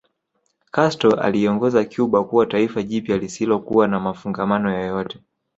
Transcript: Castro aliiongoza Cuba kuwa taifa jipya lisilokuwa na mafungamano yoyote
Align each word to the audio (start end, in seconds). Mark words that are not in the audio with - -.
Castro 0.71 1.11
aliiongoza 1.15 1.85
Cuba 1.85 2.23
kuwa 2.23 2.45
taifa 2.45 2.83
jipya 2.83 3.17
lisilokuwa 3.17 3.87
na 3.87 3.99
mafungamano 3.99 4.73
yoyote 4.77 5.19